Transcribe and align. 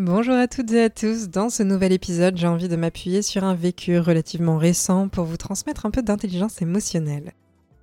Bonjour 0.00 0.36
à 0.36 0.46
toutes 0.46 0.70
et 0.70 0.84
à 0.84 0.90
tous. 0.90 1.28
Dans 1.28 1.50
ce 1.50 1.64
nouvel 1.64 1.90
épisode, 1.90 2.36
j'ai 2.36 2.46
envie 2.46 2.68
de 2.68 2.76
m'appuyer 2.76 3.20
sur 3.20 3.42
un 3.42 3.56
vécu 3.56 3.98
relativement 3.98 4.56
récent 4.56 5.08
pour 5.08 5.24
vous 5.24 5.36
transmettre 5.36 5.86
un 5.86 5.90
peu 5.90 6.02
d'intelligence 6.02 6.62
émotionnelle. 6.62 7.32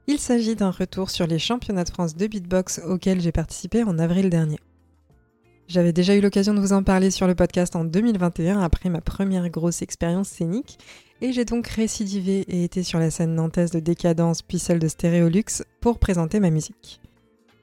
Il 0.07 0.17
s'agit 0.17 0.55
d'un 0.55 0.71
retour 0.71 1.09
sur 1.09 1.27
les 1.27 1.39
championnats 1.39 1.83
de 1.83 1.89
France 1.89 2.15
de 2.15 2.25
beatbox 2.25 2.79
auxquels 2.87 3.19
j'ai 3.19 3.33
participé 3.33 3.83
en 3.83 3.99
avril 3.99 4.29
dernier. 4.29 4.59
J'avais 5.67 5.91
déjà 5.91 6.15
eu 6.15 6.21
l'occasion 6.21 6.53
de 6.53 6.61
vous 6.61 6.71
en 6.71 6.83
parler 6.83 7.11
sur 7.11 7.27
le 7.27 7.35
podcast 7.35 7.75
en 7.75 7.83
2021 7.83 8.61
après 8.61 8.87
ma 8.87 9.01
première 9.01 9.49
grosse 9.49 9.81
expérience 9.81 10.29
scénique 10.29 10.79
et 11.19 11.33
j'ai 11.33 11.43
donc 11.43 11.67
récidivé 11.67 12.45
et 12.47 12.63
été 12.63 12.83
sur 12.83 12.97
la 12.97 13.11
scène 13.11 13.35
nantaise 13.35 13.71
de 13.71 13.81
Décadence 13.81 14.41
puis 14.41 14.57
celle 14.57 14.79
de 14.79 14.87
Stéréolux 14.87 15.63
pour 15.81 15.99
présenter 15.99 16.39
ma 16.39 16.49
musique. 16.49 17.01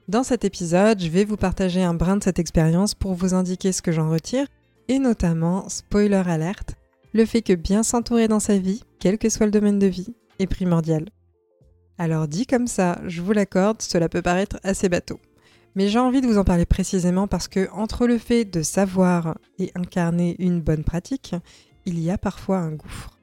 Dans 0.09 0.23
cet 0.23 0.43
épisode, 0.43 0.99
je 0.99 1.07
vais 1.07 1.23
vous 1.23 1.37
partager 1.37 1.81
un 1.81 1.93
brin 1.93 2.17
de 2.17 2.23
cette 2.23 2.37
expérience 2.37 2.93
pour 2.93 3.13
vous 3.13 3.33
indiquer 3.33 3.71
ce 3.71 3.81
que 3.81 3.93
j'en 3.93 4.09
retire, 4.09 4.47
et 4.89 4.99
notamment, 4.99 5.69
spoiler 5.69 6.23
alerte, 6.27 6.75
le 7.13 7.25
fait 7.25 7.41
que 7.41 7.53
bien 7.53 7.83
s'entourer 7.83 8.27
dans 8.27 8.41
sa 8.41 8.57
vie, 8.57 8.83
quel 8.99 9.17
que 9.17 9.29
soit 9.29 9.45
le 9.45 9.51
domaine 9.53 9.79
de 9.79 9.87
vie, 9.87 10.13
est 10.39 10.47
primordial. 10.47 11.05
Alors 11.97 12.27
dit 12.27 12.45
comme 12.45 12.67
ça, 12.67 12.99
je 13.05 13.21
vous 13.21 13.31
l'accorde, 13.31 13.81
cela 13.81 14.09
peut 14.09 14.21
paraître 14.21 14.59
assez 14.63 14.89
bateau. 14.89 15.21
Mais 15.75 15.87
j'ai 15.87 15.99
envie 15.99 16.19
de 16.19 16.27
vous 16.27 16.37
en 16.37 16.43
parler 16.43 16.65
précisément 16.65 17.27
parce 17.27 17.47
que 17.47 17.69
entre 17.71 18.05
le 18.05 18.17
fait 18.17 18.43
de 18.43 18.61
savoir 18.61 19.37
et 19.57 19.71
incarner 19.73 20.35
une 20.39 20.59
bonne 20.59 20.83
pratique, 20.83 21.33
il 21.85 21.97
y 21.99 22.11
a 22.11 22.17
parfois 22.17 22.57
un 22.57 22.71
gouffre. 22.71 23.22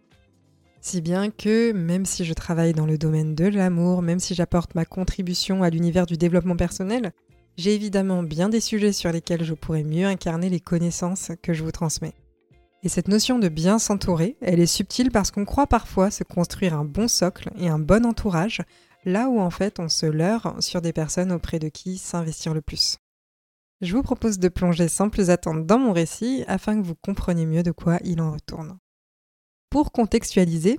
Si 0.83 1.03
bien 1.03 1.31
que, 1.31 1.73
même 1.73 2.07
si 2.07 2.25
je 2.25 2.33
travaille 2.33 2.73
dans 2.73 2.87
le 2.87 2.97
domaine 2.97 3.35
de 3.35 3.45
l'amour, 3.45 4.01
même 4.01 4.19
si 4.19 4.35
j'apporte 4.35 4.75
ma 4.75 4.87
contribution 4.87 5.63
à 5.63 5.69
l'univers 5.69 6.07
du 6.07 6.17
développement 6.17 6.57
personnel, 6.57 7.13
j'ai 7.59 7.75
évidemment 7.75 8.23
bien 8.23 8.49
des 8.49 8.61
sujets 8.61 8.93
sur 8.93 9.13
lesquels 9.13 9.45
je 9.45 9.53
pourrais 9.53 9.85
mieux 9.85 10.07
incarner 10.07 10.49
les 10.49 10.61
connaissances 10.61 11.33
que 11.43 11.53
je 11.53 11.63
vous 11.63 11.71
transmets. 11.73 12.15
Et 12.83 12.89
cette 12.89 13.09
notion 13.09 13.39
de 13.39 13.49
bien 13.49 13.79
s'entourer, 13.79 14.39
elle 14.41 14.59
est 14.59 14.65
subtile 14.65 15.11
parce 15.11 15.31
qu'on 15.31 15.45
croit 15.45 15.67
parfois 15.67 16.11
se 16.11 16.25
construire 16.25 16.73
un 16.73 16.87
bon 16.87 17.09
socle 17.09 17.51
et 17.59 17.69
un 17.69 17.79
bon 17.79 18.07
entourage, 18.07 18.63
là 19.05 19.29
où 19.29 19.39
en 19.39 19.51
fait 19.51 19.81
on 19.81 19.91
se 19.91 20.07
leurre 20.07 20.57
sur 20.61 20.81
des 20.81 20.95
personnes 20.95 21.33
auprès 21.33 21.59
de 21.59 21.69
qui 21.69 21.99
s'investir 21.99 22.55
le 22.55 22.63
plus. 22.63 22.97
Je 23.83 23.95
vous 23.95 24.03
propose 24.03 24.39
de 24.39 24.49
plonger 24.49 24.89
sans 24.89 25.11
plus 25.11 25.29
attendre 25.29 25.65
dans 25.65 25.79
mon 25.79 25.93
récit 25.93 26.43
afin 26.47 26.81
que 26.81 26.87
vous 26.87 26.95
compreniez 26.95 27.45
mieux 27.45 27.63
de 27.63 27.71
quoi 27.71 27.99
il 28.03 28.23
en 28.23 28.33
retourne. 28.33 28.79
Pour 29.71 29.93
contextualiser, 29.93 30.79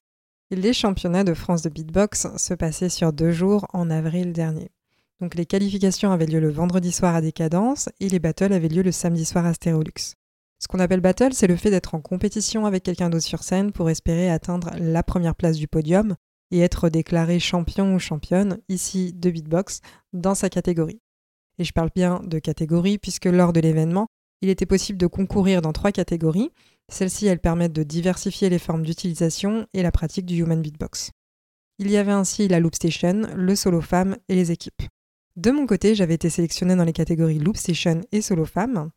les 0.51 0.73
championnats 0.73 1.23
de 1.23 1.33
France 1.33 1.61
de 1.61 1.69
beatbox 1.69 2.27
se 2.35 2.53
passaient 2.53 2.89
sur 2.89 3.13
deux 3.13 3.31
jours 3.31 3.65
en 3.71 3.89
avril 3.89 4.33
dernier. 4.33 4.69
Donc 5.21 5.35
les 5.35 5.45
qualifications 5.45 6.11
avaient 6.11 6.25
lieu 6.25 6.41
le 6.41 6.51
vendredi 6.51 6.91
soir 6.91 7.15
à 7.15 7.21
Décadence 7.21 7.87
et 8.01 8.09
les 8.09 8.19
battles 8.19 8.51
avaient 8.51 8.67
lieu 8.67 8.81
le 8.81 8.91
samedi 8.91 9.23
soir 9.23 9.45
à 9.45 9.53
Stérolux. 9.53 10.17
Ce 10.59 10.67
qu'on 10.67 10.79
appelle 10.79 10.99
battle, 10.99 11.33
c'est 11.33 11.47
le 11.47 11.55
fait 11.55 11.69
d'être 11.69 11.95
en 11.95 12.01
compétition 12.01 12.65
avec 12.65 12.83
quelqu'un 12.83 13.09
d'autre 13.09 13.23
sur 13.23 13.43
scène 13.43 13.71
pour 13.71 13.89
espérer 13.89 14.29
atteindre 14.29 14.71
la 14.77 15.03
première 15.03 15.35
place 15.35 15.55
du 15.55 15.69
podium 15.69 16.15
et 16.51 16.59
être 16.59 16.89
déclaré 16.89 17.39
champion 17.39 17.95
ou 17.95 17.99
championne, 17.99 18.59
ici 18.67 19.13
de 19.13 19.31
beatbox, 19.31 19.79
dans 20.11 20.35
sa 20.35 20.49
catégorie. 20.49 20.99
Et 21.59 21.63
je 21.63 21.71
parle 21.71 21.91
bien 21.95 22.19
de 22.25 22.39
catégorie 22.39 22.97
puisque 22.97 23.25
lors 23.25 23.53
de 23.53 23.61
l'événement, 23.61 24.07
il 24.41 24.49
était 24.49 24.65
possible 24.65 24.97
de 24.97 25.07
concourir 25.07 25.61
dans 25.61 25.71
trois 25.71 25.91
catégories, 25.91 26.51
celles-ci, 26.93 27.27
elles 27.27 27.39
permettent 27.39 27.73
de 27.73 27.83
diversifier 27.83 28.49
les 28.49 28.59
formes 28.59 28.83
d'utilisation 28.83 29.67
et 29.73 29.83
la 29.83 29.91
pratique 29.91 30.25
du 30.25 30.37
human 30.37 30.61
beatbox. 30.61 31.11
Il 31.79 31.89
y 31.89 31.97
avait 31.97 32.11
ainsi 32.11 32.47
la 32.47 32.59
loop 32.59 32.75
station, 32.75 33.23
le 33.35 33.55
solo 33.55 33.81
femme 33.81 34.17
et 34.29 34.35
les 34.35 34.51
équipes. 34.51 34.83
De 35.35 35.51
mon 35.51 35.65
côté, 35.65 35.95
j'avais 35.95 36.15
été 36.15 36.29
sélectionnée 36.29 36.75
dans 36.75 36.83
les 36.83 36.93
catégories 36.93 37.39
loop 37.39 37.57
station 37.57 38.01
et 38.11 38.21
solo 38.21 38.45
femme, 38.45 38.91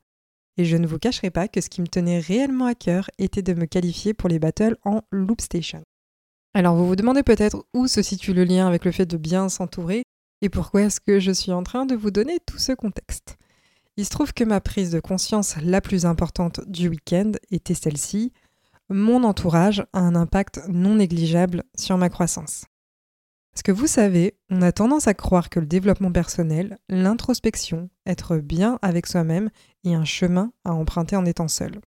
et 0.56 0.64
je 0.64 0.76
ne 0.76 0.86
vous 0.86 0.98
cacherai 0.98 1.30
pas 1.30 1.48
que 1.48 1.60
ce 1.60 1.68
qui 1.68 1.80
me 1.80 1.86
tenait 1.86 2.20
réellement 2.20 2.66
à 2.66 2.74
cœur 2.74 3.10
était 3.18 3.42
de 3.42 3.54
me 3.54 3.66
qualifier 3.66 4.14
pour 4.14 4.28
les 4.28 4.38
battles 4.38 4.76
en 4.84 5.02
loop 5.10 5.40
station. 5.40 5.82
Alors 6.54 6.76
vous 6.76 6.86
vous 6.86 6.96
demandez 6.96 7.22
peut-être 7.22 7.66
où 7.74 7.88
se 7.88 8.02
situe 8.02 8.32
le 8.32 8.44
lien 8.44 8.66
avec 8.66 8.84
le 8.84 8.92
fait 8.92 9.06
de 9.06 9.16
bien 9.16 9.48
s'entourer 9.48 10.04
et 10.42 10.48
pourquoi 10.48 10.82
est-ce 10.82 11.00
que 11.00 11.18
je 11.18 11.32
suis 11.32 11.52
en 11.52 11.62
train 11.62 11.86
de 11.86 11.96
vous 11.96 12.10
donner 12.10 12.38
tout 12.46 12.58
ce 12.58 12.72
contexte. 12.72 13.36
Il 13.96 14.04
se 14.04 14.10
trouve 14.10 14.32
que 14.32 14.42
ma 14.42 14.60
prise 14.60 14.90
de 14.90 14.98
conscience 14.98 15.56
la 15.62 15.80
plus 15.80 16.04
importante 16.04 16.60
du 16.66 16.88
week-end 16.88 17.32
était 17.50 17.74
celle-ci. 17.74 18.32
Mon 18.88 19.22
entourage 19.22 19.84
a 19.92 20.00
un 20.00 20.16
impact 20.16 20.62
non 20.68 20.96
négligeable 20.96 21.62
sur 21.76 21.96
ma 21.96 22.08
croissance. 22.08 22.64
Parce 23.52 23.62
que 23.62 23.70
vous 23.70 23.86
savez, 23.86 24.36
on 24.50 24.62
a 24.62 24.72
tendance 24.72 25.06
à 25.06 25.14
croire 25.14 25.48
que 25.48 25.60
le 25.60 25.66
développement 25.66 26.10
personnel, 26.10 26.76
l'introspection, 26.88 27.88
être 28.04 28.38
bien 28.38 28.80
avec 28.82 29.06
soi-même 29.06 29.48
est 29.84 29.94
un 29.94 30.04
chemin 30.04 30.52
à 30.64 30.72
emprunter 30.72 31.14
en 31.14 31.24
étant 31.24 31.46
seul. 31.46 31.80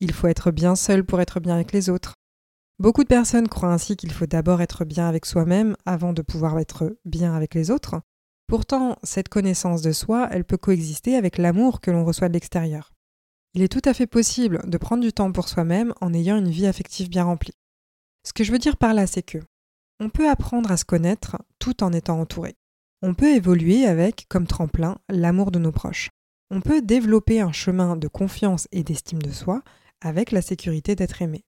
Il 0.00 0.12
faut 0.12 0.26
être 0.26 0.50
bien 0.50 0.74
seul 0.74 1.04
pour 1.04 1.20
être 1.20 1.38
bien 1.38 1.54
avec 1.54 1.72
les 1.72 1.88
autres. 1.88 2.14
Beaucoup 2.80 3.04
de 3.04 3.08
personnes 3.08 3.46
croient 3.46 3.72
ainsi 3.72 3.96
qu'il 3.96 4.10
faut 4.12 4.26
d'abord 4.26 4.60
être 4.60 4.84
bien 4.84 5.08
avec 5.08 5.24
soi-même 5.24 5.76
avant 5.86 6.12
de 6.12 6.22
pouvoir 6.22 6.58
être 6.58 6.96
bien 7.04 7.32
avec 7.32 7.54
les 7.54 7.70
autres, 7.70 8.00
Pourtant, 8.48 8.96
cette 9.02 9.28
connaissance 9.28 9.82
de 9.82 9.92
soi, 9.92 10.26
elle 10.32 10.44
peut 10.44 10.56
coexister 10.56 11.16
avec 11.16 11.36
l'amour 11.36 11.82
que 11.82 11.90
l'on 11.90 12.04
reçoit 12.04 12.28
de 12.28 12.32
l'extérieur. 12.32 12.92
Il 13.52 13.62
est 13.62 13.68
tout 13.68 13.82
à 13.84 13.92
fait 13.92 14.06
possible 14.06 14.62
de 14.64 14.78
prendre 14.78 15.02
du 15.02 15.12
temps 15.12 15.30
pour 15.32 15.48
soi-même 15.48 15.92
en 16.00 16.14
ayant 16.14 16.38
une 16.38 16.48
vie 16.48 16.66
affective 16.66 17.10
bien 17.10 17.24
remplie. 17.24 17.52
Ce 18.26 18.32
que 18.32 18.44
je 18.44 18.50
veux 18.50 18.58
dire 18.58 18.78
par 18.78 18.94
là, 18.94 19.06
c'est 19.06 19.22
que 19.22 19.38
on 20.00 20.08
peut 20.08 20.30
apprendre 20.30 20.72
à 20.72 20.78
se 20.78 20.86
connaître 20.86 21.36
tout 21.58 21.82
en 21.82 21.92
étant 21.92 22.20
entouré. 22.20 22.54
On 23.02 23.14
peut 23.14 23.34
évoluer 23.34 23.84
avec, 23.84 24.26
comme 24.28 24.46
tremplin, 24.46 24.96
l'amour 25.10 25.50
de 25.50 25.58
nos 25.58 25.72
proches. 25.72 26.08
On 26.50 26.62
peut 26.62 26.80
développer 26.80 27.40
un 27.40 27.52
chemin 27.52 27.96
de 27.96 28.08
confiance 28.08 28.66
et 28.72 28.82
d'estime 28.82 29.20
de 29.20 29.30
soi 29.30 29.62
avec 30.00 30.32
la 30.32 30.40
sécurité 30.40 30.94
d'être 30.94 31.20
aimé. 31.20 31.44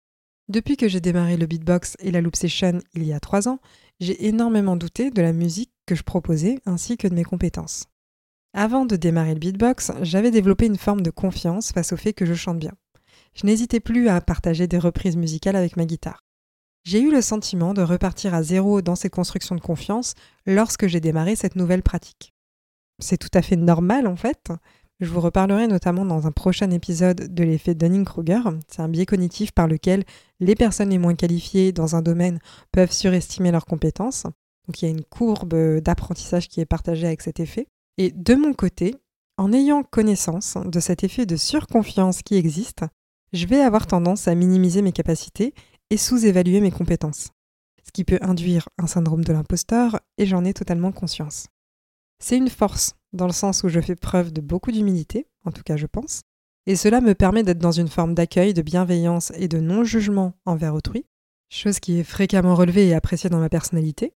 Depuis 0.49 0.77
que 0.77 0.89
j'ai 0.89 1.01
démarré 1.01 1.37
le 1.37 1.47
beatbox 1.47 1.97
et 1.99 2.13
la 2.13 2.21
loop 2.21 2.37
session 2.37 2.79
il 2.93 3.05
y 3.05 3.13
a 3.13 3.21
trois 3.21 3.49
ans, 3.49 3.59
j'ai 3.99 4.27
énormément 4.27 4.77
douté 4.77 5.11
de 5.11 5.23
la 5.23 5.33
musique 5.33 5.74
que 5.87 5.95
je 5.95 6.03
proposais 6.03 6.61
ainsi 6.67 6.97
que 6.97 7.09
de 7.09 7.15
mes 7.15 7.25
compétences. 7.25 7.87
Avant 8.53 8.87
de 8.87 8.97
démarrer 8.97 9.35
le 9.35 9.41
beatbox, 9.41 9.93
j'avais 10.03 10.31
développé 10.31 10.67
une 10.67 10.79
forme 10.79 11.03
de 11.03 11.11
confiance 11.11 11.73
face 11.73 11.93
au 11.93 11.97
fait 11.97 12.13
que 12.13 12.25
je 12.25 12.35
chante 12.35 12.59
bien. 12.59 12.73
Je 13.35 13.47
n'hésitais 13.47 13.81
plus 13.81 14.09
à 14.09 14.21
partager 14.21 14.69
des 14.69 14.79
reprises 14.79 15.17
musicales 15.17 15.57
avec 15.57 15.77
ma 15.77 15.87
guitare. 15.87 16.25
J'ai 16.85 17.01
eu 17.01 17.11
le 17.11 17.23
sentiment 17.23 17.75
de 17.75 17.83
repartir 17.83 18.35
à 18.35 18.43
zéro 18.43 18.83
dans 18.83 18.95
ces 18.95 19.11
constructions 19.11 19.57
de 19.57 19.61
confiance 19.61 20.15
lorsque 20.47 20.87
j'ai 20.87 21.01
démarré 21.01 21.35
cette 21.35 21.57
nouvelle 21.57 21.83
pratique. 21.83 22.35
C'est 23.01 23.17
tout 23.17 23.31
à 23.35 23.43
fait 23.43 23.57
normal 23.57 24.07
en 24.07 24.17
fait. 24.17 24.53
Je 25.01 25.11
vous 25.11 25.21
reparlerai 25.21 25.67
notamment 25.67 26.05
dans 26.05 26.27
un 26.27 26.31
prochain 26.31 26.71
épisode 26.71 27.35
de 27.35 27.43
l'effet 27.43 27.75
Dunning-Kruger. 27.75 28.43
C'est 28.69 28.83
un 28.83 28.89
biais 28.89 29.07
cognitif 29.07 29.51
par 29.51 29.67
lequel 29.67 30.05
les 30.39 30.55
personnes 30.55 30.91
les 30.91 30.99
moins 30.99 31.17
qualifiées 31.17 31.73
dans 31.73 31.97
un 31.97 32.03
domaine 32.03 32.39
peuvent 32.71 32.93
surestimer 32.93 33.51
leurs 33.51 33.67
compétences. 33.67 34.27
Donc 34.67 34.81
il 34.81 34.85
y 34.87 34.89
a 34.89 34.91
une 34.91 35.05
courbe 35.05 35.55
d'apprentissage 35.81 36.49
qui 36.49 36.61
est 36.61 36.67
partagée 36.67 37.07
avec 37.07 37.23
cet 37.23 37.41
effet. 37.41 37.67
Et 37.99 38.11
de 38.11 38.35
mon 38.35 38.55
côté, 38.55 38.97
en 39.37 39.53
ayant 39.53 39.83
connaissance 39.83 40.57
de 40.65 40.81
cet 40.81 41.05
effet 41.05 41.27
de 41.27 41.37
surconfiance 41.37 42.23
qui 42.23 42.37
existe, 42.37 42.85
je 43.33 43.47
vais 43.47 43.61
avoir 43.61 43.87
tendance 43.87 44.29
à 44.29 44.35
minimiser 44.35 44.81
mes 44.81 44.93
capacités 44.93 45.55
et 45.91 45.97
sous-évaluer 45.97 46.61
mes 46.61 46.71
compétences. 46.71 47.31
Ce 47.85 47.93
qui 47.93 48.05
peut 48.05 48.19
induire 48.23 48.69
un 48.79 48.87
syndrome 48.87 49.25
de 49.25 49.33
l'imposteur 49.33 50.01
et 50.19 50.27
j'en 50.27 50.45
ai 50.45 50.55
totalement 50.55 50.93
conscience. 50.93 51.49
C'est 52.19 52.37
une 52.37 52.49
force, 52.49 52.95
dans 53.13 53.27
le 53.27 53.33
sens 53.33 53.65
où 53.65 53.69
je 53.69 53.81
fais 53.81 53.97
preuve 53.97 54.33
de 54.33 54.41
beaucoup 54.41 54.73
d'humilité, 54.73 55.27
en 55.45 55.53
tout 55.53 55.63
cas 55.63 55.77
je 55.77 55.87
pense, 55.87 56.23
et 56.67 56.77
cela 56.77 57.01
me 57.01 57.15
permet 57.15 57.43
d'être 57.43 57.59
dans 57.59 57.73
une 57.73 57.89
forme 57.89 58.15
d'accueil, 58.15 58.55
de 58.55 58.63
bienveillance 58.63 59.33
et 59.37 59.49
de 59.49 59.59
non-jugement 59.59 60.33
envers 60.47 60.75
autrui, 60.75 61.05
chose 61.51 61.79
qui 61.79 61.99
est 61.99 62.05
fréquemment 62.05 62.55
relevée 62.55 62.89
et 62.89 62.95
appréciée 62.95 63.29
dans 63.29 63.41
ma 63.41 63.51
personnalité, 63.51 64.15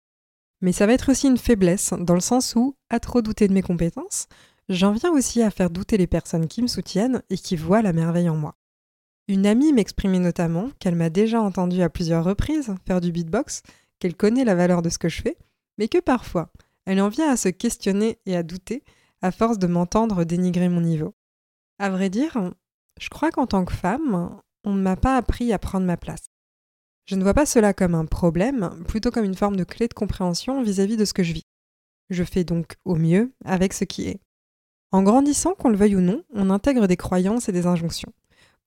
mais 0.61 0.71
ça 0.71 0.85
va 0.85 0.93
être 0.93 1.11
aussi 1.11 1.27
une 1.27 1.37
faiblesse, 1.37 1.93
dans 1.99 2.13
le 2.13 2.19
sens 2.19 2.55
où, 2.55 2.75
à 2.89 2.99
trop 2.99 3.21
douter 3.21 3.47
de 3.47 3.53
mes 3.53 3.61
compétences, 3.61 4.27
j'en 4.69 4.91
viens 4.91 5.11
aussi 5.11 5.41
à 5.41 5.51
faire 5.51 5.69
douter 5.69 5.97
les 5.97 6.07
personnes 6.07 6.47
qui 6.47 6.61
me 6.61 6.67
soutiennent 6.67 7.21
et 7.29 7.37
qui 7.37 7.55
voient 7.55 7.81
la 7.81 7.93
merveille 7.93 8.29
en 8.29 8.35
moi. 8.35 8.55
Une 9.27 9.45
amie 9.45 9.73
m'exprimait 9.73 10.19
notamment 10.19 10.69
qu'elle 10.79 10.95
m'a 10.95 11.09
déjà 11.09 11.41
entendu 11.41 11.81
à 11.81 11.89
plusieurs 11.89 12.23
reprises 12.23 12.73
faire 12.85 13.01
du 13.01 13.11
beatbox, 13.11 13.61
qu'elle 13.99 14.15
connaît 14.15 14.45
la 14.45 14.55
valeur 14.55 14.81
de 14.81 14.89
ce 14.89 14.97
que 14.97 15.09
je 15.09 15.21
fais, 15.21 15.37
mais 15.77 15.87
que 15.87 15.99
parfois, 15.99 16.51
elle 16.85 17.01
en 17.01 17.09
vient 17.09 17.29
à 17.29 17.37
se 17.37 17.49
questionner 17.49 18.19
et 18.25 18.35
à 18.35 18.43
douter 18.43 18.83
à 19.21 19.31
force 19.31 19.59
de 19.59 19.67
m'entendre 19.67 20.23
dénigrer 20.23 20.69
mon 20.69 20.81
niveau. 20.81 21.13
À 21.79 21.89
vrai 21.89 22.09
dire, 22.09 22.51
je 22.99 23.09
crois 23.09 23.31
qu'en 23.31 23.47
tant 23.47 23.65
que 23.65 23.73
femme, 23.73 24.39
on 24.63 24.73
ne 24.73 24.81
m'a 24.81 24.95
pas 24.95 25.17
appris 25.17 25.51
à 25.53 25.59
prendre 25.59 25.85
ma 25.85 25.97
place. 25.97 26.29
Je 27.07 27.15
ne 27.15 27.23
vois 27.23 27.33
pas 27.33 27.45
cela 27.45 27.73
comme 27.73 27.95
un 27.95 28.05
problème, 28.05 28.83
plutôt 28.85 29.11
comme 29.11 29.23
une 29.23 29.33
forme 29.33 29.55
de 29.55 29.63
clé 29.63 29.87
de 29.87 29.93
compréhension 29.93 30.61
vis-à-vis 30.61 30.97
de 30.97 31.05
ce 31.05 31.13
que 31.13 31.23
je 31.23 31.31
vis. 31.31 31.45
Je 32.09 32.23
fais 32.23 32.43
donc 32.43 32.75
au 32.83 32.95
mieux 32.95 33.31
avec 33.45 33.71
ce 33.71 33.85
qui 33.85 34.09
est. 34.09 34.19
En 34.91 35.03
grandissant, 35.03 35.53
qu'on 35.53 35.69
le 35.69 35.77
veuille 35.77 35.95
ou 35.95 36.01
non, 36.01 36.23
on 36.33 36.49
intègre 36.49 36.85
des 36.85 36.97
croyances 36.97 37.47
et 37.47 37.53
des 37.53 37.65
injonctions. 37.65 38.11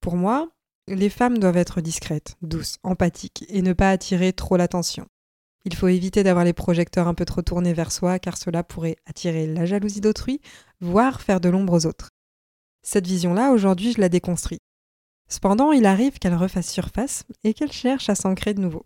Pour 0.00 0.16
moi, 0.16 0.48
les 0.88 1.10
femmes 1.10 1.38
doivent 1.38 1.58
être 1.58 1.82
discrètes, 1.82 2.36
douces, 2.40 2.78
empathiques 2.82 3.44
et 3.48 3.60
ne 3.60 3.74
pas 3.74 3.90
attirer 3.90 4.32
trop 4.32 4.56
l'attention. 4.56 5.06
Il 5.66 5.74
faut 5.74 5.88
éviter 5.88 6.22
d'avoir 6.22 6.46
les 6.46 6.54
projecteurs 6.54 7.08
un 7.08 7.14
peu 7.14 7.26
trop 7.26 7.42
tournés 7.42 7.74
vers 7.74 7.92
soi 7.92 8.18
car 8.18 8.38
cela 8.38 8.64
pourrait 8.64 8.96
attirer 9.04 9.46
la 9.46 9.66
jalousie 9.66 10.00
d'autrui, 10.00 10.40
voire 10.80 11.20
faire 11.20 11.40
de 11.40 11.50
l'ombre 11.50 11.74
aux 11.74 11.86
autres. 11.86 12.08
Cette 12.82 13.06
vision-là, 13.06 13.52
aujourd'hui, 13.52 13.92
je 13.92 14.00
la 14.00 14.08
déconstruis. 14.08 14.60
Cependant, 15.32 15.72
il 15.72 15.86
arrive 15.86 16.18
qu'elle 16.18 16.34
refasse 16.34 16.70
surface 16.70 17.24
et 17.44 17.54
qu'elle 17.54 17.72
cherche 17.72 18.08
à 18.08 18.14
s'ancrer 18.14 18.52
de 18.52 18.60
nouveau. 18.60 18.84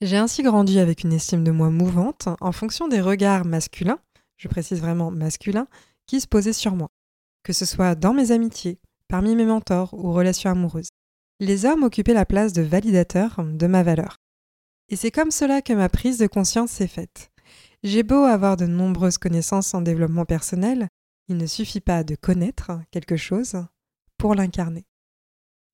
J'ai 0.00 0.16
ainsi 0.16 0.42
grandi 0.42 0.78
avec 0.78 1.04
une 1.04 1.12
estime 1.12 1.44
de 1.44 1.50
moi 1.50 1.68
mouvante 1.68 2.28
en 2.40 2.52
fonction 2.52 2.88
des 2.88 3.02
regards 3.02 3.44
masculins, 3.44 3.98
je 4.38 4.48
précise 4.48 4.80
vraiment 4.80 5.10
masculins, 5.10 5.68
qui 6.06 6.20
se 6.20 6.26
posaient 6.26 6.54
sur 6.54 6.74
moi, 6.74 6.88
que 7.42 7.52
ce 7.52 7.66
soit 7.66 7.94
dans 7.94 8.14
mes 8.14 8.32
amitiés, 8.32 8.78
parmi 9.08 9.36
mes 9.36 9.44
mentors 9.44 9.92
ou 9.92 10.12
relations 10.12 10.50
amoureuses. 10.50 10.88
Les 11.38 11.66
hommes 11.66 11.82
occupaient 11.82 12.14
la 12.14 12.24
place 12.24 12.54
de 12.54 12.62
validateur 12.62 13.44
de 13.44 13.66
ma 13.66 13.82
valeur. 13.82 14.16
Et 14.88 14.96
c'est 14.96 15.10
comme 15.10 15.30
cela 15.30 15.60
que 15.60 15.74
ma 15.74 15.90
prise 15.90 16.16
de 16.16 16.26
conscience 16.26 16.70
s'est 16.70 16.88
faite. 16.88 17.30
J'ai 17.82 18.02
beau 18.02 18.24
avoir 18.24 18.56
de 18.56 18.66
nombreuses 18.66 19.18
connaissances 19.18 19.74
en 19.74 19.82
développement 19.82 20.24
personnel, 20.24 20.88
il 21.28 21.36
ne 21.36 21.46
suffit 21.46 21.80
pas 21.80 22.04
de 22.04 22.14
connaître 22.14 22.72
quelque 22.90 23.16
chose 23.16 23.62
pour 24.16 24.34
l'incarner. 24.34 24.84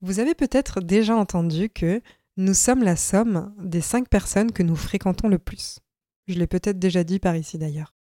Vous 0.03 0.21
avez 0.21 0.35
peut-être 0.35 0.81
déjà 0.81 1.17
entendu 1.17 1.71
que 1.71 2.03
nous 2.37 2.55
sommes 2.55 2.83
la 2.83 2.97
somme 2.97 3.55
des 3.59 3.81
cinq 3.81 4.09
personnes 4.09 4.53
que 4.53 4.63
nous 4.63 4.77
fréquentons 4.77 5.29
le 5.29 5.39
plus. 5.39 5.81
Je 6.27 6.35
l'ai 6.35 6.47
peut-être 6.47 6.79
déjà 6.79 7.03
dit 7.03 7.19
par 7.19 7.37
ici 7.37 7.57
d'ailleurs. 7.57 7.95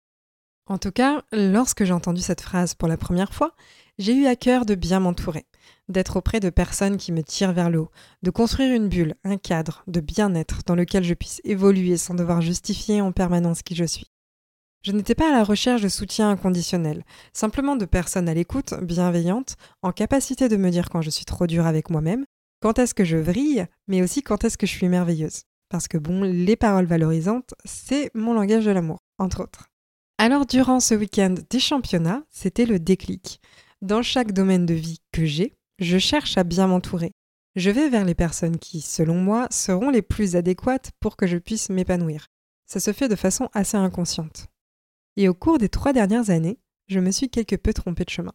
En 0.65 0.77
tout 0.77 0.91
cas, 0.91 1.23
lorsque 1.33 1.83
j'ai 1.83 1.93
entendu 1.93 2.21
cette 2.21 2.41
phrase 2.41 2.73
pour 2.73 2.87
la 2.87 2.97
première 2.97 3.33
fois, 3.33 3.53
j'ai 3.99 4.15
eu 4.15 4.25
à 4.27 4.35
cœur 4.35 4.65
de 4.65 4.75
bien 4.75 5.01
m'entourer, 5.01 5.45
d'être 5.89 6.15
auprès 6.15 6.39
de 6.39 6.49
personnes 6.49 6.97
qui 6.97 7.11
me 7.11 7.21
tirent 7.21 7.53
vers 7.53 7.69
le 7.69 7.79
haut, 7.79 7.91
de 8.23 8.31
construire 8.31 8.73
une 8.73 8.87
bulle, 8.87 9.15
un 9.23 9.37
cadre 9.37 9.83
de 9.87 9.99
bien-être 9.99 10.61
dans 10.65 10.75
lequel 10.75 11.03
je 11.03 11.13
puisse 11.13 11.41
évoluer 11.43 11.97
sans 11.97 12.13
devoir 12.13 12.41
justifier 12.41 13.01
en 13.01 13.11
permanence 13.11 13.61
qui 13.61 13.75
je 13.75 13.83
suis. 13.83 14.12
Je 14.83 14.91
n'étais 14.91 15.15
pas 15.15 15.29
à 15.29 15.31
la 15.31 15.45
recherche 15.45 15.81
de 15.81 15.87
soutien 15.87 16.29
inconditionnel, 16.29 17.05
simplement 17.31 17.77
de 17.77 17.85
personnes 17.85 18.27
à 18.27 18.33
l'écoute, 18.33 18.73
bienveillantes, 18.81 19.55
en 19.81 19.93
capacité 19.93 20.49
de 20.49 20.57
me 20.57 20.69
dire 20.71 20.89
quand 20.89 21.01
je 21.01 21.09
suis 21.09 21.23
trop 21.23 21.47
dure 21.47 21.65
avec 21.65 21.89
moi-même, 21.89 22.25
quand 22.61 22.77
est-ce 22.79 22.93
que 22.93 23.05
je 23.05 23.15
vrille, 23.15 23.65
mais 23.87 24.01
aussi 24.01 24.23
quand 24.23 24.43
est-ce 24.43 24.57
que 24.57 24.67
je 24.67 24.73
suis 24.73 24.89
merveilleuse. 24.89 25.43
Parce 25.69 25.87
que 25.87 25.97
bon, 25.97 26.23
les 26.23 26.57
paroles 26.57 26.85
valorisantes, 26.85 27.53
c'est 27.63 28.11
mon 28.13 28.33
langage 28.33 28.65
de 28.65 28.71
l'amour, 28.71 28.99
entre 29.19 29.43
autres. 29.43 29.69
Alors 30.17 30.45
durant 30.45 30.81
ce 30.81 30.95
week-end 30.95 31.35
des 31.49 31.59
championnats, 31.61 32.23
c'était 32.29 32.65
le 32.65 32.77
déclic. 32.77 33.39
Dans 33.81 34.01
chaque 34.01 34.33
domaine 34.33 34.65
de 34.65 34.73
vie 34.73 34.99
que 35.13 35.25
j'ai, 35.25 35.53
je 35.79 35.97
cherche 35.97 36.37
à 36.37 36.43
bien 36.43 36.67
m'entourer. 36.67 37.13
Je 37.55 37.69
vais 37.69 37.87
vers 37.87 38.03
les 38.03 38.15
personnes 38.15 38.59
qui, 38.59 38.81
selon 38.81 39.15
moi, 39.15 39.47
seront 39.49 39.89
les 39.89 40.01
plus 40.01 40.35
adéquates 40.35 40.91
pour 40.99 41.15
que 41.15 41.25
je 41.25 41.37
puisse 41.37 41.69
m'épanouir. 41.69 42.27
Ça 42.65 42.81
se 42.81 42.91
fait 42.91 43.07
de 43.07 43.15
façon 43.15 43.49
assez 43.53 43.77
inconsciente. 43.77 44.47
Et 45.15 45.27
au 45.29 45.33
cours 45.33 45.57
des 45.57 45.69
trois 45.69 45.93
dernières 45.93 46.29
années, 46.29 46.59
je 46.87 46.99
me 46.99 47.11
suis 47.11 47.29
quelque 47.29 47.55
peu 47.55 47.73
trompée 47.73 48.05
de 48.05 48.09
chemin. 48.09 48.33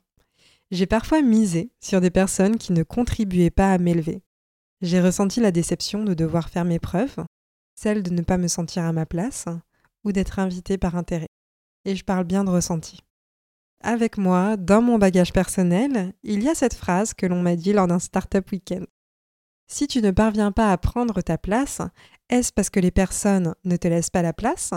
J'ai 0.70 0.86
parfois 0.86 1.22
misé 1.22 1.72
sur 1.80 2.00
des 2.00 2.10
personnes 2.10 2.58
qui 2.58 2.72
ne 2.72 2.82
contribuaient 2.82 3.50
pas 3.50 3.72
à 3.72 3.78
m'élever. 3.78 4.22
J'ai 4.80 5.00
ressenti 5.00 5.40
la 5.40 5.50
déception 5.50 6.04
de 6.04 6.14
devoir 6.14 6.50
faire 6.50 6.64
mes 6.64 6.78
preuves, 6.78 7.16
celle 7.74 8.02
de 8.02 8.10
ne 8.10 8.22
pas 8.22 8.38
me 8.38 8.48
sentir 8.48 8.84
à 8.84 8.92
ma 8.92 9.06
place, 9.06 9.46
ou 10.04 10.12
d'être 10.12 10.38
invitée 10.38 10.78
par 10.78 10.94
intérêt. 10.94 11.28
Et 11.84 11.96
je 11.96 12.04
parle 12.04 12.24
bien 12.24 12.44
de 12.44 12.50
ressenti. 12.50 13.00
Avec 13.80 14.18
moi, 14.18 14.56
dans 14.56 14.82
mon 14.82 14.98
bagage 14.98 15.32
personnel, 15.32 16.12
il 16.22 16.42
y 16.42 16.48
a 16.48 16.54
cette 16.54 16.74
phrase 16.74 17.14
que 17.14 17.26
l'on 17.26 17.42
m'a 17.42 17.56
dit 17.56 17.72
lors 17.72 17.86
d'un 17.86 17.98
startup 17.98 18.50
week-end. 18.50 18.84
Si 19.68 19.86
tu 19.86 20.02
ne 20.02 20.10
parviens 20.10 20.50
pas 20.50 20.72
à 20.72 20.78
prendre 20.78 21.20
ta 21.20 21.38
place, 21.38 21.80
est-ce 22.28 22.52
parce 22.52 22.70
que 22.70 22.80
les 22.80 22.90
personnes 22.90 23.54
ne 23.64 23.76
te 23.76 23.86
laissent 23.86 24.10
pas 24.10 24.22
la 24.22 24.32
place? 24.32 24.72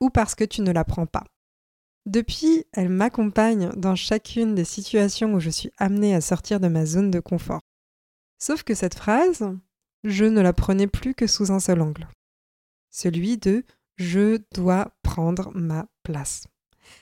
Ou 0.00 0.10
parce 0.10 0.34
que 0.34 0.44
tu 0.44 0.62
ne 0.62 0.72
la 0.72 0.84
prends 0.84 1.06
pas. 1.06 1.24
Depuis, 2.06 2.64
elle 2.72 2.88
m'accompagne 2.88 3.70
dans 3.76 3.94
chacune 3.94 4.54
des 4.54 4.64
situations 4.64 5.34
où 5.34 5.40
je 5.40 5.50
suis 5.50 5.70
amenée 5.76 6.14
à 6.14 6.20
sortir 6.20 6.58
de 6.60 6.68
ma 6.68 6.86
zone 6.86 7.10
de 7.10 7.20
confort. 7.20 7.60
Sauf 8.38 8.62
que 8.62 8.74
cette 8.74 8.94
phrase, 8.94 9.44
je 10.04 10.24
ne 10.24 10.40
la 10.40 10.52
prenais 10.52 10.86
plus 10.86 11.14
que 11.14 11.26
sous 11.26 11.52
un 11.52 11.60
seul 11.60 11.82
angle. 11.82 12.08
Celui 12.90 13.36
de 13.36 13.64
je 13.96 14.40
dois 14.54 14.92
prendre 15.02 15.50
ma 15.54 15.86
place. 16.02 16.44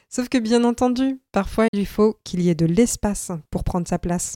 Sauf 0.09 0.29
que 0.29 0.39
bien 0.39 0.65
entendu, 0.65 1.21
parfois 1.31 1.67
il 1.73 1.87
faut 1.87 2.19
qu'il 2.25 2.41
y 2.41 2.49
ait 2.49 2.55
de 2.55 2.67
l'espace 2.67 3.31
pour 3.51 3.65
prendre 3.65 3.87
sa 3.87 3.99
place. 3.99 4.35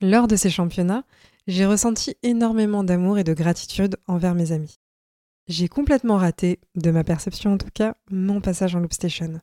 Lors 0.00 0.28
de 0.28 0.36
ces 0.36 0.50
championnats, 0.50 1.04
j'ai 1.46 1.64
ressenti 1.64 2.16
énormément 2.22 2.84
d'amour 2.84 3.18
et 3.18 3.24
de 3.24 3.32
gratitude 3.32 3.96
envers 4.06 4.34
mes 4.34 4.52
amis. 4.52 4.76
J'ai 5.48 5.68
complètement 5.68 6.16
raté, 6.16 6.58
de 6.74 6.90
ma 6.90 7.04
perception 7.04 7.52
en 7.52 7.58
tout 7.58 7.70
cas, 7.72 7.94
mon 8.10 8.40
passage 8.40 8.74
en 8.74 8.80
loopstation. 8.80 9.40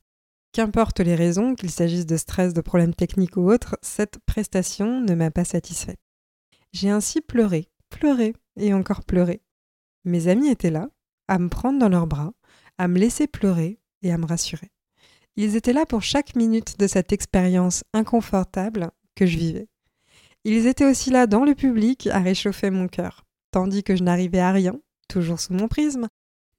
Qu'importe 0.52 1.00
les 1.00 1.16
raisons, 1.16 1.56
qu'il 1.56 1.72
s'agisse 1.72 2.06
de 2.06 2.18
stress, 2.18 2.54
de 2.54 2.60
problèmes 2.60 2.94
techniques 2.94 3.38
ou 3.38 3.50
autres, 3.50 3.78
cette 3.82 4.20
prestation 4.26 5.00
ne 5.00 5.16
m'a 5.16 5.32
pas 5.32 5.46
satisfaite. 5.46 6.00
J'ai 6.74 6.90
ainsi 6.90 7.22
pleuré, 7.22 7.70
pleuré 7.90 8.36
et 8.58 8.74
encore 8.74 9.06
pleuré. 9.06 9.42
Mes 10.04 10.28
amis 10.28 10.50
étaient 10.50 10.72
là, 10.72 10.90
à 11.30 11.40
me 11.40 11.48
prendre 11.48 11.80
dans 11.80 11.88
leurs 11.88 12.08
bras, 12.08 12.34
à 12.78 12.90
me 12.90 13.00
laisser 13.00 13.28
pleurer 13.28 13.80
et 14.02 14.12
à 14.12 14.18
me 14.18 14.26
rassurer. 14.26 14.72
Ils 15.38 15.56
étaient 15.56 15.72
là 15.72 15.86
pour 15.86 16.04
chaque 16.04 16.36
minute 16.36 16.78
de 16.80 16.88
cette 16.88 17.14
expérience 17.14 17.86
inconfortable 17.94 18.92
que 19.16 19.26
je 19.26 19.38
vivais. 19.38 19.70
Ils 20.44 20.68
étaient 20.68 20.86
aussi 20.86 21.12
là 21.12 21.28
dans 21.28 21.46
le 21.46 21.56
public 21.56 22.08
à 22.08 22.20
réchauffer 22.20 22.72
mon 22.72 22.90
cœur, 22.90 23.24
tandis 23.52 23.84
que 23.84 23.96
je 23.96 24.04
n'arrivais 24.04 24.42
à 24.42 24.52
rien 24.52 24.82
toujours 25.14 25.40
sous 25.40 25.54
mon 25.54 25.68
prisme, 25.68 26.08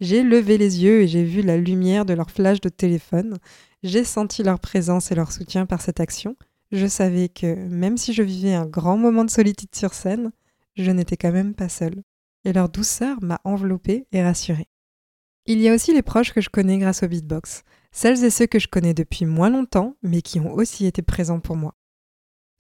j'ai 0.01 0.23
levé 0.23 0.59
les 0.59 0.83
yeux 0.83 1.03
et 1.03 1.09
j'ai 1.09 1.25
vu 1.25 1.43
la 1.43 1.57
lumière 1.57 2.05
de 2.05 2.15
leur 2.15 2.31
flash 2.31 2.61
de 2.61 2.69
téléphone. 2.69 3.39
J'ai 3.83 4.05
senti 4.05 4.43
leur 4.43 4.61
présence 4.61 5.11
et 5.11 5.17
leur 5.17 5.33
soutien 5.33 5.67
par 5.67 5.81
cette 5.81 5.99
action. 5.99 6.37
Je 6.71 6.87
savais 6.87 7.29
que, 7.29 7.55
même 7.69 7.97
si 7.97 8.13
je 8.13 8.23
vivais 8.23 8.55
un 8.55 8.67
grand 8.67 8.97
moment 8.97 9.25
de 9.25 9.31
solitude 9.31 9.75
sur 9.75 9.93
scène, 9.93 10.31
je 10.77 10.91
n'étais 10.91 11.17
quand 11.17 11.33
même 11.33 11.55
pas 11.55 11.69
seule. 11.69 12.03
Et 12.45 12.53
leur 12.53 12.69
douceur 12.69 13.23
m'a 13.23 13.41
enveloppée 13.45 14.07
et 14.13 14.23
rassurée. 14.23 14.69
Il 15.47 15.61
y 15.61 15.69
a 15.69 15.75
aussi 15.75 15.93
les 15.93 16.03
proches 16.03 16.33
que 16.33 16.41
je 16.41 16.49
connais 16.49 16.79
grâce 16.79 17.03
au 17.03 17.09
beatbox, 17.09 17.65
celles 17.91 18.25
et 18.25 18.31
ceux 18.31 18.47
que 18.47 18.59
je 18.59 18.69
connais 18.69 18.95
depuis 18.95 19.27
moins 19.27 19.51
longtemps, 19.51 19.97
mais 20.03 20.23
qui 20.23 20.39
ont 20.39 20.55
aussi 20.55 20.87
été 20.87 21.03
présents 21.03 21.41
pour 21.41 21.57
moi. 21.57 21.75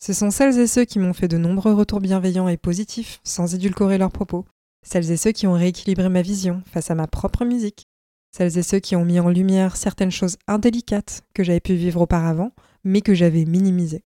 Ce 0.00 0.12
sont 0.12 0.30
celles 0.30 0.58
et 0.58 0.66
ceux 0.66 0.84
qui 0.84 0.98
m'ont 0.98 1.14
fait 1.14 1.28
de 1.28 1.38
nombreux 1.38 1.72
retours 1.72 2.00
bienveillants 2.00 2.48
et 2.48 2.56
positifs, 2.56 3.20
sans 3.24 3.54
édulcorer 3.54 3.96
leurs 3.96 4.12
propos, 4.12 4.44
celles 4.84 5.10
et 5.10 5.16
ceux 5.16 5.32
qui 5.32 5.46
ont 5.46 5.54
rééquilibré 5.54 6.08
ma 6.08 6.22
vision 6.22 6.62
face 6.66 6.90
à 6.90 6.94
ma 6.94 7.08
propre 7.08 7.44
musique, 7.44 7.88
celles 8.30 8.58
et 8.58 8.62
ceux 8.62 8.78
qui 8.78 8.94
ont 8.94 9.04
mis 9.04 9.18
en 9.18 9.30
lumière 9.30 9.76
certaines 9.76 10.10
choses 10.10 10.36
indélicates 10.46 11.22
que 11.34 11.42
j'avais 11.42 11.60
pu 11.60 11.74
vivre 11.74 12.02
auparavant, 12.02 12.52
mais 12.84 13.00
que 13.00 13.14
j'avais 13.14 13.44
minimisées. 13.44 14.02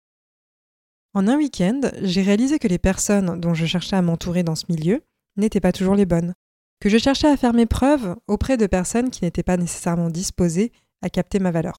En 1.14 1.26
un 1.26 1.37
week-end, 1.37 1.80
j'ai 2.02 2.23
réalisé 2.23 2.58
que 2.58 2.68
les 2.68 2.78
personnes 2.78 3.40
dont 3.40 3.54
je 3.54 3.66
cherchais 3.66 3.97
à 3.97 4.02
m'entourer 4.02 4.42
dans 4.42 4.54
ce 4.54 4.66
milieu 4.68 5.02
n'étaient 5.37 5.61
pas 5.61 5.73
toujours 5.73 5.94
les 5.94 6.06
bonnes, 6.06 6.35
que 6.80 6.88
je 6.88 6.99
cherchais 6.99 7.28
à 7.28 7.37
faire 7.37 7.54
mes 7.54 7.66
preuves 7.66 8.16
auprès 8.26 8.56
de 8.56 8.66
personnes 8.66 9.11
qui 9.11 9.25
n'étaient 9.25 9.42
pas 9.42 9.56
nécessairement 9.56 10.11
disposées 10.11 10.73
à 11.02 11.11
capter 11.11 11.38
ma 11.38 11.50
valeur. 11.50 11.78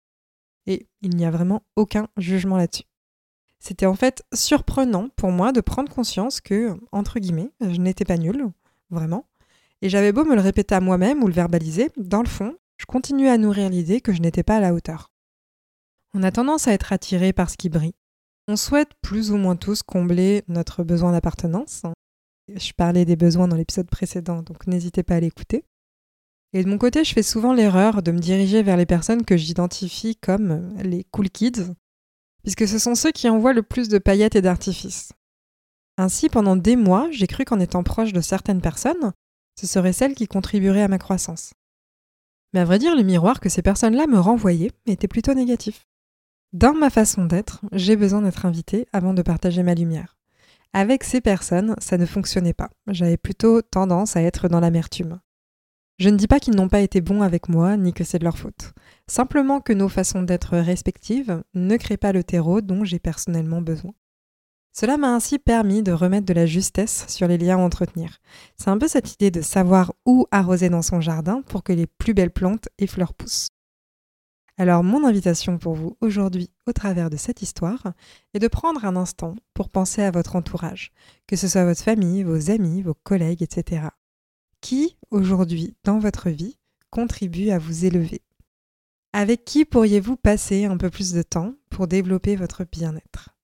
Et 0.66 0.88
il 1.02 1.16
n'y 1.16 1.26
a 1.26 1.32
vraiment 1.32 1.64
aucun 1.76 2.08
jugement 2.18 2.58
là-dessus. 2.58 2.84
C'était 3.60 3.86
en 3.86 3.96
fait 3.96 4.24
surprenant 4.34 5.10
pour 5.16 5.32
moi 5.32 5.52
de 5.52 5.62
prendre 5.62 5.92
conscience 5.92 6.42
que, 6.42 6.78
entre 6.92 7.20
guillemets, 7.20 7.52
je 7.62 7.80
n'étais 7.80 8.06
pas 8.06 8.18
nulle, 8.18 8.50
vraiment. 8.90 9.26
Et 9.82 9.90
j'avais 9.90 10.12
beau 10.12 10.26
me 10.26 10.36
le 10.36 10.42
répéter 10.42 10.76
à 10.76 10.82
moi-même 10.82 11.24
ou 11.24 11.28
le 11.28 11.34
verbaliser, 11.34 11.90
dans 11.98 12.22
le 12.22 12.28
fond, 12.28 12.56
je 12.78 12.86
continuais 12.86 13.30
à 13.30 13.38
nourrir 13.38 13.70
l'idée 13.70 14.02
que 14.02 14.14
je 14.14 14.22
n'étais 14.22 14.44
pas 14.44 14.58
à 14.58 14.60
la 14.60 14.74
hauteur. 14.74 15.12
On 16.14 16.24
a 16.24 16.32
tendance 16.32 16.68
à 16.68 16.74
être 16.74 16.92
attiré 16.92 17.34
par 17.34 17.50
ce 17.50 17.58
qui 17.58 17.70
brille. 17.70 17.94
On 18.48 18.56
souhaite 18.56 18.90
plus 19.02 19.32
ou 19.32 19.38
moins 19.38 19.56
tous 19.56 19.84
combler 19.84 20.44
notre 20.48 20.84
besoin 20.84 21.12
d'appartenance. 21.12 21.84
Je 22.48 22.72
parlais 22.74 23.06
des 23.06 23.16
besoins 23.16 23.48
dans 23.48 23.56
l'épisode 23.56 23.90
précédent, 23.90 24.42
donc 24.42 24.66
n'hésitez 24.66 25.04
pas 25.04 25.16
à 25.16 25.20
l'écouter. 25.20 25.66
Et 26.54 26.64
de 26.64 26.70
mon 26.70 26.80
côté, 26.80 27.04
je 27.04 27.14
fais 27.14 27.22
souvent 27.22 27.54
l'erreur 27.54 28.02
de 28.02 28.12
me 28.12 28.18
diriger 28.18 28.64
vers 28.64 28.78
les 28.78 28.88
personnes 28.88 29.24
que 29.24 29.38
j'identifie 29.38 30.16
comme 30.16 30.74
les 30.82 31.04
cool 31.12 31.30
kids, 31.30 31.74
puisque 32.42 32.68
ce 32.68 32.80
sont 32.80 32.96
ceux 32.96 33.12
qui 33.12 33.30
envoient 33.30 33.54
le 33.54 33.62
plus 33.62 33.88
de 33.88 34.00
paillettes 34.00 34.36
et 34.36 34.42
d'artifices. 34.42 35.12
Ainsi, 36.00 36.30
pendant 36.30 36.56
des 36.56 36.78
mois, 36.78 37.10
j'ai 37.12 37.28
cru 37.28 37.44
qu'en 37.44 37.60
étant 37.60 37.84
proche 37.84 38.14
de 38.14 38.22
certaines 38.22 38.62
personnes, 38.62 39.12
ce 39.60 39.68
seraient 39.68 39.92
celles 39.92 40.16
qui 40.16 40.30
contribueraient 40.30 40.84
à 40.84 40.88
ma 40.88 40.98
croissance. 40.98 41.52
Mais 42.54 42.62
à 42.62 42.66
vrai 42.66 42.80
dire, 42.80 42.96
le 42.96 43.04
miroir 43.04 43.42
que 43.42 43.50
ces 43.50 43.62
personnes-là 43.62 44.08
me 44.08 44.18
renvoyaient 44.18 44.72
était 44.86 45.10
plutôt 45.10 45.34
négatif. 45.34 45.90
Dans 46.54 46.74
ma 46.74 46.90
façon 46.90 47.26
d'être, 47.26 47.60
j'ai 47.74 47.98
besoin 47.98 48.22
d'être 48.22 48.46
invitée 48.46 48.88
avant 48.94 49.14
de 49.14 49.22
partager 49.22 49.62
ma 49.62 49.76
lumière. 49.76 50.16
Avec 50.72 51.04
ces 51.04 51.20
personnes, 51.20 51.76
ça 51.80 51.98
ne 51.98 52.06
fonctionnait 52.06 52.54
pas. 52.54 52.70
J'avais 52.88 53.18
plutôt 53.18 53.62
tendance 53.62 54.16
à 54.16 54.22
être 54.22 54.48
dans 54.48 54.62
l'amertume. 54.62 55.20
Je 55.98 56.08
ne 56.08 56.16
dis 56.16 56.28
pas 56.28 56.40
qu'ils 56.40 56.56
n'ont 56.56 56.70
pas 56.70 56.80
été 56.80 57.02
bons 57.02 57.24
avec 57.24 57.50
moi, 57.50 57.76
ni 57.76 57.92
que 57.92 58.06
c'est 58.06 58.20
de 58.20 58.24
leur 58.24 58.38
faute. 58.38 58.74
Simplement 59.08 59.60
que 59.60 59.74
nos 59.74 59.90
façons 59.90 60.24
d'être 60.24 60.58
respectives 60.60 61.44
ne 61.56 61.76
créent 61.76 61.98
pas 61.98 62.14
le 62.14 62.24
terreau 62.24 62.62
dont 62.62 62.86
j'ai 62.86 63.00
personnellement 63.00 63.62
besoin. 63.62 63.92
Cela 64.72 64.98
m'a 64.98 65.14
ainsi 65.14 65.40
permis 65.40 65.84
de 65.84 65.92
remettre 65.92 66.26
de 66.26 66.34
la 66.34 66.46
justesse 66.46 67.06
sur 67.08 67.28
les 67.28 67.38
liens 67.38 67.58
à 67.58 67.62
entretenir. 67.62 68.20
C'est 68.58 68.70
un 68.70 68.78
peu 68.78 68.88
cette 68.88 69.14
idée 69.14 69.32
de 69.32 69.42
savoir 69.42 69.94
où 70.06 70.28
arroser 70.32 70.70
dans 70.70 70.82
son 70.82 71.02
jardin 71.02 71.42
pour 71.42 71.64
que 71.64 71.74
les 71.74 71.88
plus 71.88 72.14
belles 72.14 72.32
plantes 72.32 72.70
et 72.78 72.88
fleurs 72.88 73.14
poussent. 73.14 73.50
Alors 74.58 74.84
mon 74.84 75.06
invitation 75.08 75.58
pour 75.58 75.74
vous 75.74 75.98
aujourd'hui 76.02 76.52
au 76.68 76.74
travers 76.74 77.10
de 77.10 77.16
cette 77.16 77.42
histoire 77.42 77.94
est 78.34 78.40
de 78.40 78.48
prendre 78.50 78.84
un 78.84 78.98
instant 78.98 79.36
pour 79.54 79.70
penser 79.70 80.02
à 80.02 80.12
votre 80.12 80.36
entourage, 80.36 80.92
que 81.28 81.38
ce 81.38 81.48
soit 81.48 81.64
votre 81.64 81.82
famille, 81.82 82.24
vos 82.24 82.52
amis, 82.52 82.82
vos 82.82 82.94
collègues, 82.94 83.42
etc. 83.42 83.88
Qui, 84.60 84.98
aujourd'hui, 85.12 85.78
dans 85.86 86.00
votre 86.00 86.30
vie, 86.30 86.58
contribue 86.90 87.52
à 87.52 87.58
vous 87.58 87.86
élever? 87.86 88.22
Avec 89.14 89.46
qui 89.46 89.64
pourriez-vous 89.64 90.18
passer 90.18 90.66
un 90.66 90.76
peu 90.76 90.90
plus 90.90 91.14
de 91.14 91.22
temps 91.22 91.54
pour 91.70 91.88
développer 91.88 92.36
votre 92.36 92.66
bien-être? 92.70 93.39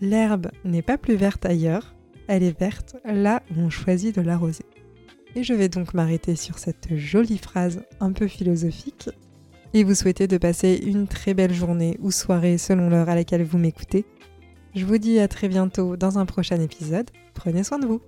L'herbe 0.00 0.50
n'est 0.64 0.82
pas 0.82 0.96
plus 0.98 1.16
verte 1.16 1.44
ailleurs, 1.44 1.94
elle 2.26 2.42
est 2.42 2.58
verte 2.58 2.96
là 3.04 3.42
où 3.50 3.60
on 3.60 3.70
choisit 3.70 4.14
de 4.14 4.22
l'arroser. 4.22 4.64
Et 5.36 5.42
je 5.42 5.52
vais 5.52 5.68
donc 5.68 5.94
m'arrêter 5.94 6.36
sur 6.36 6.58
cette 6.58 6.96
jolie 6.96 7.38
phrase 7.38 7.82
un 8.00 8.12
peu 8.12 8.26
philosophique 8.26 9.10
et 9.74 9.84
vous 9.84 9.94
souhaiter 9.94 10.26
de 10.26 10.38
passer 10.38 10.80
une 10.84 11.06
très 11.06 11.34
belle 11.34 11.52
journée 11.52 11.98
ou 12.00 12.10
soirée 12.10 12.58
selon 12.58 12.88
l'heure 12.88 13.08
à 13.08 13.14
laquelle 13.14 13.44
vous 13.44 13.58
m'écoutez. 13.58 14.04
Je 14.74 14.84
vous 14.84 14.98
dis 14.98 15.18
à 15.18 15.28
très 15.28 15.48
bientôt 15.48 15.96
dans 15.96 16.18
un 16.18 16.26
prochain 16.26 16.60
épisode. 16.60 17.10
Prenez 17.34 17.62
soin 17.62 17.78
de 17.78 17.86
vous. 17.86 18.00